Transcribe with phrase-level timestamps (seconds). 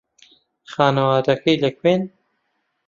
[0.71, 2.01] خانەوادەکەی لەکوێن؟